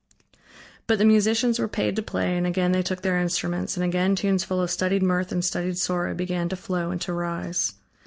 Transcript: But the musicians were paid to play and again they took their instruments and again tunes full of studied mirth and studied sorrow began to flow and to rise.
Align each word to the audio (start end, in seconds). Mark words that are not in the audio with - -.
But 0.87 0.97
the 0.97 1.05
musicians 1.05 1.59
were 1.59 1.67
paid 1.67 1.95
to 1.95 2.01
play 2.01 2.35
and 2.35 2.47
again 2.47 2.71
they 2.71 2.81
took 2.81 3.03
their 3.03 3.19
instruments 3.19 3.77
and 3.77 3.83
again 3.83 4.15
tunes 4.15 4.43
full 4.43 4.59
of 4.59 4.71
studied 4.71 5.03
mirth 5.03 5.31
and 5.31 5.45
studied 5.45 5.77
sorrow 5.77 6.15
began 6.15 6.49
to 6.49 6.55
flow 6.55 6.89
and 6.89 6.99
to 7.01 7.13
rise. 7.13 7.73